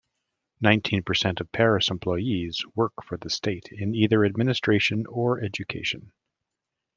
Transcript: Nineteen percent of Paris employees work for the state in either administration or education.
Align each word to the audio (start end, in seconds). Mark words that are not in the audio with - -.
Nineteen 0.61 1.03
percent 1.03 1.41
of 1.41 1.51
Paris 1.51 1.91
employees 1.91 2.63
work 2.73 2.93
for 3.05 3.17
the 3.19 3.29
state 3.29 3.69
in 3.71 3.93
either 3.93 4.25
administration 4.25 5.05
or 5.05 5.39
education. 5.43 6.11